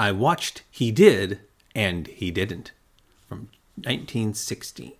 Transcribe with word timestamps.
I 0.00 0.12
watched 0.12 0.62
He 0.70 0.90
Did 0.90 1.40
and 1.74 2.06
He 2.06 2.30
Didn't 2.30 2.72
from 3.28 3.50
1916. 3.74 4.94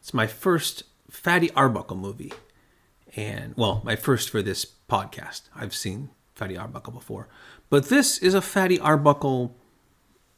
It's 0.00 0.12
my 0.12 0.26
first 0.26 0.82
Fatty 1.08 1.50
Arbuckle 1.52 1.96
movie. 1.96 2.34
And, 3.16 3.54
well, 3.56 3.80
my 3.82 3.96
first 3.96 4.28
for 4.28 4.42
this 4.42 4.66
podcast. 4.86 5.44
I've 5.56 5.74
seen 5.74 6.10
Fatty 6.34 6.58
Arbuckle 6.58 6.92
before. 6.92 7.28
But 7.70 7.88
this 7.88 8.18
is 8.18 8.34
a 8.34 8.42
Fatty 8.42 8.78
Arbuckle 8.78 9.56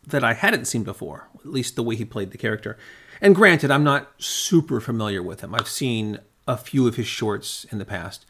that 0.07 0.23
I 0.23 0.35
hadn't 0.35 0.67
seen 0.67 0.85
before, 0.85 1.27
at 1.41 1.47
least 1.47 1.75
the 1.75 1.83
way 1.83 1.97
he 1.97 2.05
played 2.05 2.31
the 2.31 2.39
character. 2.39 2.79
And 3.21 3.35
granted, 3.35 3.73
I'm 3.73 3.83
not 3.83 4.13
super 4.19 4.81
familiar 4.81 5.21
with 5.21 5.41
him. 5.41 5.53
I've 5.53 5.67
seen 5.67 6.21
a 6.47 6.57
few 6.57 6.87
of 6.87 6.95
his 6.95 7.09
shorts 7.09 7.67
in 7.73 7.79
the 7.79 7.85
past, 7.85 8.25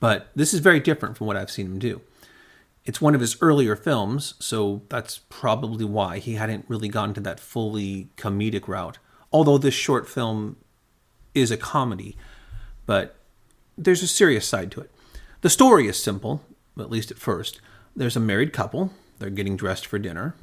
but 0.00 0.28
this 0.36 0.52
is 0.52 0.60
very 0.60 0.80
different 0.80 1.16
from 1.16 1.28
what 1.28 1.38
I've 1.38 1.50
seen 1.50 1.64
him 1.64 1.78
do. 1.78 2.02
It's 2.90 3.00
one 3.00 3.14
of 3.14 3.20
his 3.20 3.40
earlier 3.40 3.76
films, 3.76 4.34
so 4.40 4.82
that's 4.88 5.20
probably 5.28 5.84
why 5.84 6.18
he 6.18 6.34
hadn't 6.34 6.64
really 6.66 6.88
gotten 6.88 7.14
to 7.14 7.20
that 7.20 7.38
fully 7.38 8.08
comedic 8.16 8.66
route. 8.66 8.98
Although 9.32 9.58
this 9.58 9.74
short 9.74 10.08
film 10.08 10.56
is 11.32 11.52
a 11.52 11.56
comedy, 11.56 12.16
but 12.86 13.14
there's 13.78 14.02
a 14.02 14.08
serious 14.08 14.44
side 14.44 14.72
to 14.72 14.80
it. 14.80 14.90
The 15.42 15.48
story 15.48 15.86
is 15.86 16.02
simple, 16.02 16.42
at 16.76 16.90
least 16.90 17.12
at 17.12 17.18
first. 17.20 17.60
There's 17.94 18.16
a 18.16 18.18
married 18.18 18.52
couple, 18.52 18.92
they're 19.20 19.30
getting 19.30 19.56
dressed 19.56 19.86
for 19.86 20.00
dinner. 20.00 20.34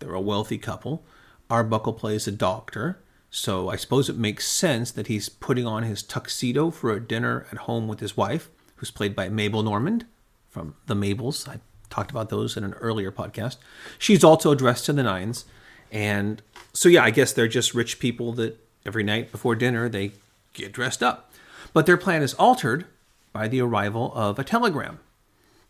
They're 0.00 0.14
a 0.14 0.20
wealthy 0.20 0.58
couple. 0.58 1.04
Arbuckle 1.48 1.92
plays 1.92 2.26
a 2.26 2.32
doctor, 2.32 2.98
so 3.30 3.68
I 3.68 3.76
suppose 3.76 4.08
it 4.08 4.16
makes 4.16 4.48
sense 4.48 4.90
that 4.90 5.06
he's 5.06 5.28
putting 5.28 5.64
on 5.64 5.84
his 5.84 6.02
tuxedo 6.02 6.72
for 6.72 6.90
a 6.90 6.98
dinner 6.98 7.46
at 7.52 7.68
home 7.68 7.86
with 7.86 8.00
his 8.00 8.16
wife, 8.16 8.50
who's 8.74 8.90
played 8.90 9.14
by 9.14 9.28
Mabel 9.28 9.62
Normand 9.62 10.06
from 10.50 10.74
The 10.86 10.96
Mabels. 10.96 11.46
I 11.46 11.60
talked 11.94 12.10
about 12.10 12.28
those 12.28 12.56
in 12.56 12.64
an 12.64 12.74
earlier 12.74 13.12
podcast. 13.12 13.56
She's 13.98 14.24
also 14.24 14.54
dressed 14.54 14.86
to 14.86 14.92
the 14.92 15.02
nines. 15.02 15.44
And 15.92 16.42
so, 16.72 16.88
yeah, 16.88 17.04
I 17.04 17.10
guess 17.10 17.32
they're 17.32 17.48
just 17.48 17.74
rich 17.74 17.98
people 17.98 18.32
that 18.32 18.58
every 18.84 19.04
night 19.04 19.30
before 19.30 19.54
dinner 19.54 19.88
they 19.88 20.12
get 20.52 20.72
dressed 20.72 21.02
up. 21.02 21.32
But 21.72 21.86
their 21.86 21.96
plan 21.96 22.22
is 22.22 22.34
altered 22.34 22.86
by 23.32 23.48
the 23.48 23.60
arrival 23.60 24.12
of 24.14 24.38
a 24.38 24.44
telegram. 24.44 24.98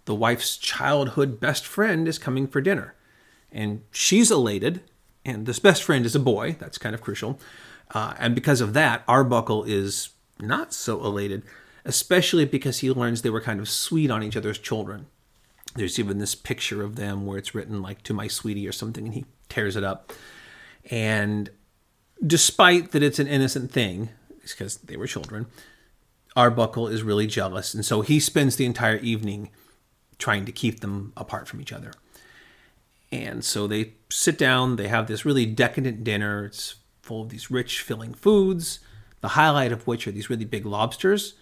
The 0.06 0.14
wife's 0.14 0.56
childhood 0.56 1.40
best 1.40 1.66
friend 1.66 2.08
is 2.08 2.18
coming 2.18 2.46
for 2.46 2.60
dinner 2.60 2.94
and 3.52 3.82
she's 3.90 4.30
elated. 4.30 4.82
And 5.24 5.46
this 5.46 5.58
best 5.58 5.82
friend 5.82 6.04
is 6.04 6.14
a 6.14 6.20
boy. 6.20 6.56
That's 6.58 6.76
kind 6.76 6.94
of 6.94 7.00
crucial. 7.00 7.40
Uh, 7.92 8.14
and 8.18 8.34
because 8.34 8.60
of 8.60 8.74
that, 8.74 9.04
Arbuckle 9.08 9.64
is 9.64 10.10
not 10.40 10.74
so 10.74 11.02
elated, 11.02 11.42
especially 11.84 12.44
because 12.44 12.80
he 12.80 12.90
learns 12.90 13.22
they 13.22 13.30
were 13.30 13.40
kind 13.40 13.60
of 13.60 13.68
sweet 13.68 14.10
on 14.10 14.22
each 14.22 14.36
other's 14.36 14.58
children. 14.58 15.06
There's 15.74 15.98
even 15.98 16.18
this 16.18 16.34
picture 16.34 16.82
of 16.82 16.96
them 16.96 17.26
where 17.26 17.38
it's 17.38 17.54
written 17.54 17.82
like 17.82 18.02
"to 18.02 18.14
my 18.14 18.28
sweetie" 18.28 18.68
or 18.68 18.72
something, 18.72 19.04
and 19.06 19.14
he 19.14 19.24
tears 19.48 19.76
it 19.76 19.84
up. 19.84 20.12
And 20.90 21.50
despite 22.24 22.92
that 22.92 23.02
it's 23.02 23.18
an 23.18 23.26
innocent 23.26 23.72
thing, 23.72 24.10
because 24.42 24.76
they 24.78 24.96
were 24.96 25.06
children, 25.06 25.46
Arbuckle 26.36 26.88
is 26.88 27.02
really 27.02 27.26
jealous, 27.26 27.74
and 27.74 27.84
so 27.84 28.02
he 28.02 28.20
spends 28.20 28.56
the 28.56 28.66
entire 28.66 28.98
evening 28.98 29.50
trying 30.18 30.44
to 30.44 30.52
keep 30.52 30.80
them 30.80 31.12
apart 31.16 31.48
from 31.48 31.60
each 31.60 31.72
other. 31.72 31.92
And 33.10 33.44
so 33.44 33.66
they 33.66 33.94
sit 34.10 34.38
down, 34.38 34.76
they 34.76 34.88
have 34.88 35.06
this 35.06 35.24
really 35.24 35.46
decadent 35.46 36.02
dinner. 36.02 36.46
It's 36.46 36.76
full 37.02 37.22
of 37.22 37.28
these 37.28 37.50
rich, 37.50 37.80
filling 37.80 38.14
foods, 38.14 38.80
the 39.20 39.28
highlight 39.28 39.72
of 39.72 39.86
which 39.86 40.06
are 40.06 40.12
these 40.12 40.30
really 40.30 40.44
big 40.44 40.66
lobsters. 40.66 41.34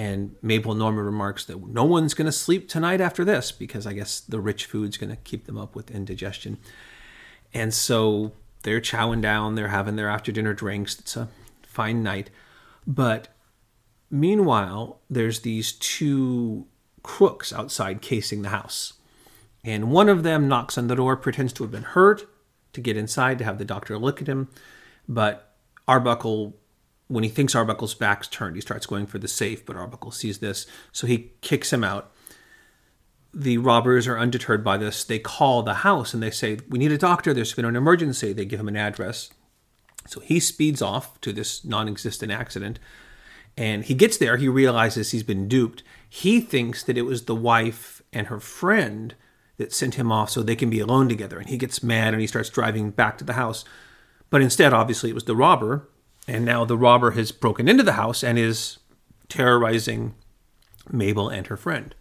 And 0.00 0.34
Mabel 0.40 0.74
Normand 0.74 1.04
remarks 1.04 1.44
that 1.44 1.62
no 1.62 1.84
one's 1.84 2.14
going 2.14 2.24
to 2.24 2.32
sleep 2.32 2.70
tonight 2.70 3.02
after 3.02 3.22
this 3.22 3.52
because 3.52 3.86
I 3.86 3.92
guess 3.92 4.18
the 4.20 4.40
rich 4.40 4.64
food's 4.64 4.96
going 4.96 5.10
to 5.10 5.16
keep 5.16 5.44
them 5.44 5.58
up 5.58 5.76
with 5.76 5.90
indigestion. 5.90 6.56
And 7.52 7.74
so 7.74 8.32
they're 8.62 8.80
chowing 8.80 9.20
down, 9.20 9.56
they're 9.56 9.68
having 9.68 9.96
their 9.96 10.08
after 10.08 10.32
dinner 10.32 10.54
drinks. 10.54 10.98
It's 10.98 11.18
a 11.18 11.28
fine 11.62 12.02
night. 12.02 12.30
But 12.86 13.28
meanwhile, 14.10 15.02
there's 15.10 15.40
these 15.40 15.72
two 15.72 16.66
crooks 17.02 17.52
outside 17.52 18.00
casing 18.00 18.40
the 18.40 18.48
house. 18.48 18.94
And 19.62 19.90
one 19.90 20.08
of 20.08 20.22
them 20.22 20.48
knocks 20.48 20.78
on 20.78 20.88
the 20.88 20.96
door, 20.96 21.14
pretends 21.14 21.52
to 21.52 21.64
have 21.64 21.72
been 21.72 21.82
hurt 21.82 22.26
to 22.72 22.80
get 22.80 22.96
inside 22.96 23.36
to 23.36 23.44
have 23.44 23.58
the 23.58 23.66
doctor 23.66 23.98
look 23.98 24.22
at 24.22 24.28
him. 24.28 24.48
But 25.06 25.56
Arbuckle, 25.86 26.56
when 27.10 27.24
he 27.24 27.30
thinks 27.30 27.56
Arbuckle's 27.56 27.94
back's 27.94 28.28
turned, 28.28 28.54
he 28.54 28.62
starts 28.62 28.86
going 28.86 29.06
for 29.06 29.18
the 29.18 29.26
safe, 29.26 29.66
but 29.66 29.76
Arbuckle 29.76 30.12
sees 30.12 30.38
this, 30.38 30.64
so 30.92 31.08
he 31.08 31.32
kicks 31.40 31.72
him 31.72 31.82
out. 31.82 32.12
The 33.34 33.58
robbers 33.58 34.06
are 34.06 34.18
undeterred 34.18 34.62
by 34.62 34.76
this. 34.76 35.02
They 35.02 35.18
call 35.18 35.62
the 35.62 35.74
house 35.74 36.14
and 36.14 36.22
they 36.22 36.30
say, 36.30 36.58
We 36.68 36.78
need 36.78 36.92
a 36.92 36.98
doctor. 36.98 37.34
There's 37.34 37.52
been 37.52 37.64
an 37.64 37.76
emergency. 37.76 38.32
They 38.32 38.44
give 38.44 38.60
him 38.60 38.68
an 38.68 38.76
address. 38.76 39.30
So 40.06 40.20
he 40.20 40.40
speeds 40.40 40.80
off 40.80 41.20
to 41.20 41.32
this 41.32 41.64
non 41.64 41.88
existent 41.88 42.32
accident. 42.32 42.78
And 43.56 43.84
he 43.84 43.94
gets 43.94 44.16
there. 44.16 44.36
He 44.36 44.48
realizes 44.48 45.10
he's 45.10 45.22
been 45.22 45.48
duped. 45.48 45.82
He 46.08 46.40
thinks 46.40 46.82
that 46.84 46.98
it 46.98 47.02
was 47.02 47.24
the 47.24 47.36
wife 47.36 48.02
and 48.12 48.28
her 48.28 48.40
friend 48.40 49.14
that 49.58 49.72
sent 49.72 49.96
him 49.96 50.10
off 50.10 50.30
so 50.30 50.42
they 50.42 50.56
can 50.56 50.70
be 50.70 50.80
alone 50.80 51.08
together. 51.08 51.38
And 51.38 51.48
he 51.48 51.56
gets 51.56 51.82
mad 51.82 52.14
and 52.14 52.20
he 52.20 52.26
starts 52.26 52.50
driving 52.50 52.90
back 52.90 53.18
to 53.18 53.24
the 53.24 53.34
house. 53.34 53.64
But 54.30 54.42
instead, 54.42 54.72
obviously, 54.72 55.10
it 55.10 55.14
was 55.14 55.24
the 55.24 55.36
robber. 55.36 55.88
And 56.28 56.44
now 56.44 56.64
the 56.64 56.76
robber 56.76 57.12
has 57.12 57.32
broken 57.32 57.68
into 57.68 57.82
the 57.82 57.92
house 57.92 58.22
and 58.22 58.38
is 58.38 58.78
terrorizing 59.28 60.14
Mabel 60.90 61.28
and 61.28 61.46
her 61.46 61.56
friend. 61.56 61.94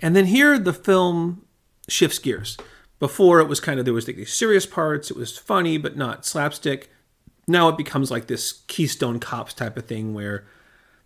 And 0.00 0.16
then 0.16 0.26
here 0.26 0.58
the 0.58 0.72
film 0.72 1.46
shifts 1.88 2.18
gears. 2.18 2.56
Before 2.98 3.40
it 3.40 3.48
was 3.48 3.60
kind 3.60 3.78
of 3.78 3.84
there 3.84 3.94
was 3.94 4.06
like 4.06 4.16
these 4.16 4.32
serious 4.32 4.66
parts, 4.66 5.10
it 5.10 5.16
was 5.16 5.38
funny 5.38 5.78
but 5.78 5.96
not 5.96 6.26
slapstick. 6.26 6.90
Now 7.48 7.68
it 7.68 7.76
becomes 7.76 8.10
like 8.10 8.26
this 8.26 8.62
Keystone 8.68 9.18
Cops 9.18 9.54
type 9.54 9.76
of 9.76 9.86
thing 9.86 10.14
where 10.14 10.46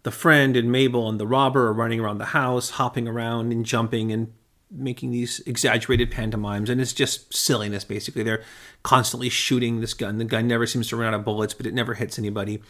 the 0.03 0.11
friend 0.11 0.57
and 0.57 0.71
Mabel 0.71 1.09
and 1.09 1.19
the 1.19 1.27
robber 1.27 1.67
are 1.67 1.73
running 1.73 2.01
around 2.01 2.19
the 2.19 2.27
house, 2.27 2.71
hopping 2.71 3.09
around 3.09 3.53
and 3.53 3.65
jumping 3.65 4.13
and 4.13 4.33
making 4.71 5.11
these 5.11 5.41
exaggerated 5.41 6.11
pantomimes 6.11 6.69
and 6.69 6.81
it's 6.81 6.93
just 6.93 7.33
silliness 7.33 7.85
basically. 7.85 8.23
They're 8.23 8.43
constantly 8.83 9.29
shooting 9.29 9.81
this 9.81 9.95
gun. 9.95 10.19
The 10.19 10.25
gun 10.25 10.49
never 10.49 10.67
seems 10.67 10.89
to 10.89 10.97
run 10.97 11.09
out 11.09 11.21
of 11.21 11.25
bullets 11.25 11.55
but 11.55 11.67
it 11.67 11.75
never 11.75 11.95
hits 11.95 12.19
anybody. 12.19 12.61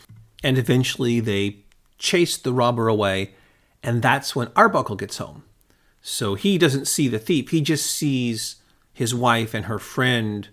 And 0.44 0.58
eventually 0.58 1.20
they 1.20 1.58
chase 1.98 2.36
the 2.36 2.52
robber 2.52 2.88
away 2.88 3.34
and 3.82 4.02
that's 4.02 4.36
when 4.36 4.50
arbuckle 4.54 4.96
gets 4.96 5.18
home. 5.18 5.44
So 6.02 6.34
he 6.34 6.58
doesn't 6.58 6.86
see 6.86 7.08
the 7.08 7.18
thief. 7.18 7.50
He 7.50 7.60
just 7.60 7.86
sees 7.86 8.56
his 8.92 9.14
wife 9.14 9.54
and 9.54 9.64
her 9.66 9.78
friend 9.78 10.48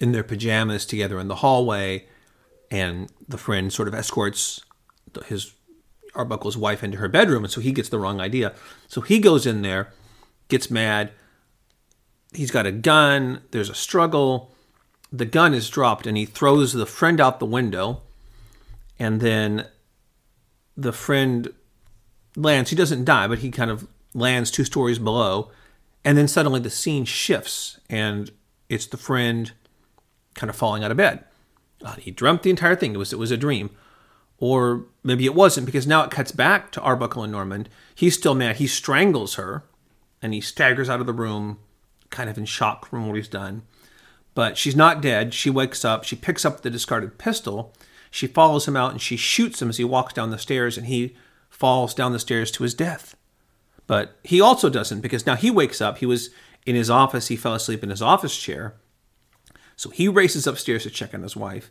in 0.00 0.12
their 0.12 0.22
pajamas 0.22 0.86
together 0.86 1.18
in 1.18 1.28
the 1.28 1.36
hallway 1.36 2.06
and 2.70 3.10
the 3.28 3.38
friend 3.38 3.72
sort 3.72 3.88
of 3.88 3.94
escorts 3.94 4.60
his 5.26 5.54
arbuckle's 6.14 6.56
wife 6.56 6.84
into 6.84 6.98
her 6.98 7.08
bedroom 7.08 7.44
and 7.44 7.52
so 7.52 7.60
he 7.60 7.72
gets 7.72 7.88
the 7.88 7.98
wrong 7.98 8.20
idea. 8.20 8.54
So 8.86 9.00
he 9.00 9.18
goes 9.18 9.44
in 9.44 9.62
there 9.62 9.92
gets 10.48 10.70
mad. 10.70 11.12
He's 12.32 12.50
got 12.50 12.66
a 12.66 12.72
gun. 12.72 13.42
There's 13.50 13.70
a 13.70 13.74
struggle. 13.74 14.52
The 15.12 15.24
gun 15.24 15.54
is 15.54 15.70
dropped, 15.70 16.06
and 16.06 16.16
he 16.16 16.26
throws 16.26 16.72
the 16.72 16.86
friend 16.86 17.20
out 17.20 17.38
the 17.38 17.46
window. 17.46 18.02
And 18.98 19.20
then 19.20 19.66
the 20.76 20.92
friend 20.92 21.52
lands. 22.36 22.70
He 22.70 22.76
doesn't 22.76 23.04
die, 23.04 23.26
but 23.26 23.38
he 23.38 23.50
kind 23.50 23.70
of 23.70 23.86
lands 24.14 24.50
two 24.50 24.64
stories 24.64 24.98
below. 24.98 25.50
And 26.04 26.16
then 26.16 26.28
suddenly 26.28 26.60
the 26.60 26.70
scene 26.70 27.04
shifts, 27.04 27.80
and 27.90 28.30
it's 28.68 28.86
the 28.86 28.96
friend 28.96 29.52
kind 30.34 30.48
of 30.48 30.56
falling 30.56 30.84
out 30.84 30.90
of 30.90 30.96
bed. 30.96 31.24
Uh, 31.84 31.94
he 31.94 32.10
dreamt 32.10 32.42
the 32.42 32.50
entire 32.50 32.76
thing. 32.76 32.94
It 32.94 32.98
was 32.98 33.12
it 33.12 33.18
was 33.18 33.30
a 33.30 33.36
dream, 33.36 33.70
or 34.38 34.86
maybe 35.02 35.24
it 35.24 35.34
wasn't 35.34 35.66
because 35.66 35.86
now 35.86 36.02
it 36.04 36.10
cuts 36.10 36.32
back 36.32 36.70
to 36.72 36.80
Arbuckle 36.80 37.22
and 37.22 37.32
Normand. 37.32 37.68
He's 37.94 38.14
still 38.14 38.34
mad. 38.34 38.56
He 38.56 38.66
strangles 38.66 39.34
her, 39.34 39.64
and 40.22 40.34
he 40.34 40.40
staggers 40.40 40.88
out 40.88 41.00
of 41.00 41.06
the 41.06 41.12
room, 41.12 41.58
kind 42.10 42.28
of 42.28 42.38
in 42.38 42.44
shock 42.44 42.86
from 42.86 43.06
what 43.06 43.16
he's 43.16 43.28
done. 43.28 43.62
But 44.34 44.56
she's 44.56 44.76
not 44.76 45.02
dead. 45.02 45.34
She 45.34 45.50
wakes 45.50 45.84
up. 45.84 46.04
She 46.04 46.16
picks 46.16 46.44
up 46.44 46.60
the 46.60 46.70
discarded 46.70 47.18
pistol. 47.18 47.74
She 48.10 48.26
follows 48.26 48.66
him 48.68 48.76
out 48.76 48.92
and 48.92 49.00
she 49.00 49.16
shoots 49.16 49.60
him 49.60 49.68
as 49.68 49.76
he 49.76 49.84
walks 49.84 50.14
down 50.14 50.30
the 50.30 50.38
stairs, 50.38 50.78
and 50.78 50.86
he 50.86 51.16
falls 51.50 51.94
down 51.94 52.12
the 52.12 52.18
stairs 52.18 52.50
to 52.52 52.62
his 52.62 52.74
death. 52.74 53.16
But 53.86 54.16
he 54.22 54.40
also 54.40 54.68
doesn't 54.68 55.00
because 55.00 55.26
now 55.26 55.34
he 55.34 55.50
wakes 55.50 55.80
up. 55.80 55.98
He 55.98 56.06
was 56.06 56.30
in 56.66 56.76
his 56.76 56.90
office. 56.90 57.28
He 57.28 57.36
fell 57.36 57.54
asleep 57.54 57.82
in 57.82 57.90
his 57.90 58.02
office 58.02 58.36
chair. 58.36 58.74
So 59.76 59.90
he 59.90 60.08
races 60.08 60.46
upstairs 60.46 60.82
to 60.82 60.90
check 60.90 61.14
on 61.14 61.22
his 61.22 61.36
wife. 61.36 61.70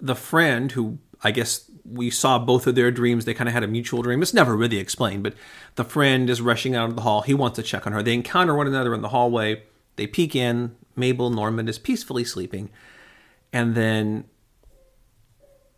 The 0.00 0.14
friend 0.14 0.72
who 0.72 0.98
I 1.22 1.30
guess 1.30 1.70
we 1.84 2.10
saw 2.10 2.38
both 2.38 2.66
of 2.66 2.74
their 2.74 2.90
dreams. 2.90 3.24
They 3.24 3.34
kind 3.34 3.48
of 3.48 3.54
had 3.54 3.64
a 3.64 3.68
mutual 3.68 4.02
dream. 4.02 4.22
It's 4.22 4.34
never 4.34 4.56
really 4.56 4.78
explained, 4.78 5.22
but 5.22 5.34
the 5.74 5.84
friend 5.84 6.28
is 6.30 6.40
rushing 6.40 6.76
out 6.76 6.88
of 6.88 6.96
the 6.96 7.02
hall. 7.02 7.22
He 7.22 7.34
wants 7.34 7.56
to 7.56 7.62
check 7.62 7.86
on 7.86 7.92
her. 7.92 8.02
They 8.02 8.14
encounter 8.14 8.54
one 8.54 8.66
another 8.66 8.94
in 8.94 9.02
the 9.02 9.08
hallway. 9.08 9.62
They 9.96 10.06
peek 10.06 10.36
in. 10.36 10.76
Mabel 10.96 11.30
Normand 11.30 11.68
is 11.68 11.78
peacefully 11.78 12.24
sleeping. 12.24 12.70
And 13.52 13.74
then 13.74 14.24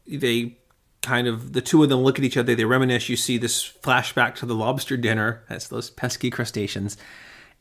they 0.06 0.58
kind 1.02 1.26
of, 1.26 1.52
the 1.52 1.62
two 1.62 1.82
of 1.82 1.88
them 1.88 2.00
look 2.00 2.18
at 2.18 2.24
each 2.24 2.36
other. 2.36 2.54
They 2.54 2.64
reminisce. 2.64 3.08
You 3.08 3.16
see 3.16 3.38
this 3.38 3.66
flashback 3.66 4.34
to 4.36 4.46
the 4.46 4.54
lobster 4.54 4.96
dinner. 4.96 5.44
That's 5.48 5.68
those 5.68 5.90
pesky 5.90 6.30
crustaceans. 6.30 6.96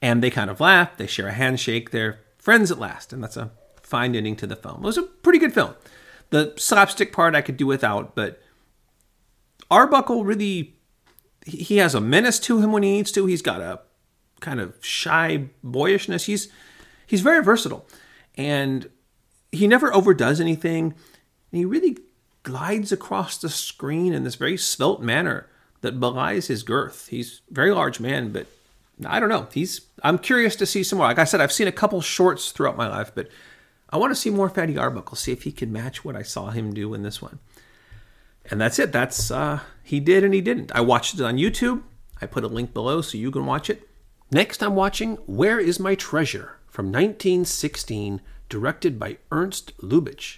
And 0.02 0.24
they 0.24 0.30
kind 0.30 0.50
of 0.50 0.60
laugh, 0.60 0.96
they 0.96 1.08
share 1.08 1.28
a 1.28 1.34
handshake, 1.34 1.92
they're 1.92 2.20
friends 2.38 2.72
at 2.72 2.80
last, 2.80 3.12
and 3.12 3.22
that's 3.22 3.36
a 3.36 3.52
fine 3.84 4.16
ending 4.16 4.38
to 4.38 4.48
the 4.48 4.56
film. 4.56 4.78
It 4.78 4.86
was 4.86 4.98
a 4.98 5.04
pretty 5.04 5.40
good 5.40 5.54
film. 5.54 5.76
The 6.32 6.54
slapstick 6.58 7.12
part 7.12 7.36
I 7.36 7.42
could 7.42 7.58
do 7.58 7.66
without, 7.66 8.16
but 8.16 8.42
Arbuckle 9.72 10.24
really 10.24 10.76
he 11.46 11.78
has 11.78 11.96
a 11.96 12.02
menace 12.02 12.40
to 12.40 12.62
him 12.62 12.72
when 12.72 12.84
he 12.84 12.92
needs 12.92 13.12
to. 13.14 13.26
He's 13.26 13.42
got 13.42 13.62
a 13.62 13.80
kind 14.40 14.60
of 14.60 14.74
shy 14.82 15.50
boyishness. 15.64 16.26
He's 16.26 16.50
he's 17.06 17.22
very 17.22 17.44
versatile, 17.44 17.86
and 18.36 18.90
he 19.52 19.68
never 19.68 19.94
overdoes 19.94 20.40
anything. 20.40 20.94
And 21.52 21.58
he 21.58 21.66
really 21.66 21.98
glides 22.44 22.92
across 22.92 23.38
the 23.38 23.50
screen 23.50 24.14
in 24.14 24.24
this 24.24 24.36
very 24.36 24.58
svelte 24.58 25.02
manner 25.02 25.48
that 25.82 26.00
belies 26.00 26.48
his 26.48 26.64
girth. 26.64 27.08
He's 27.08 27.42
a 27.50 27.54
very 27.54 27.74
large 27.74 28.00
man, 28.00 28.32
but 28.32 28.48
I 29.06 29.20
don't 29.20 29.30
know. 29.30 29.48
He's 29.54 29.82
I'm 30.04 30.18
curious 30.18 30.56
to 30.58 30.66
see 30.66 30.84
some 30.84 30.98
more. 30.98 31.08
Like 31.08 31.20
I 31.20 31.24
said, 31.24 31.42
I've 31.42 31.52
seen 31.52 31.68
a 31.68 31.74
couple 31.74 32.02
shorts 32.02 32.52
throughout 32.52 32.78
my 32.78 32.88
life, 32.88 33.12
but 33.14 33.30
I 33.90 33.98
want 33.98 34.12
to 34.12 34.16
see 34.16 34.30
more 34.30 34.50
Fatty 34.50 34.78
Arbuckle. 34.78 35.16
See 35.16 35.32
if 35.32 35.44
he 35.44 35.52
can 35.52 35.72
match 35.72 36.06
what 36.06 36.16
I 36.16 36.22
saw 36.22 36.52
him 36.52 36.74
do 36.74 36.94
in 36.94 37.04
this 37.04 37.22
one. 37.22 37.40
And 38.46 38.62
that's 38.62 38.80
it. 38.80 38.92
That's 38.92 39.32
uh, 39.32 39.62
he 39.84 40.00
did 40.00 40.24
and 40.24 40.34
he 40.34 40.42
didn't. 40.42 40.72
I 40.74 40.82
watched 40.82 41.16
it 41.16 41.22
on 41.22 41.38
YouTube. 41.38 41.84
I 42.22 42.26
put 42.26 42.44
a 42.44 42.48
link 42.48 42.74
below 42.74 43.02
so 43.02 43.18
you 43.18 43.32
can 43.32 43.46
watch 43.46 43.70
it. 43.70 43.90
Next, 44.32 44.62
I'm 44.62 44.76
watching 44.76 45.16
Where 45.26 45.60
Is 45.60 45.80
My 45.80 45.96
Treasure 45.96 46.58
from 46.68 46.88
1916, 46.88 48.22
directed 48.48 49.00
by 49.00 49.18
Ernst 49.32 49.76
Lubitsch. 49.80 50.38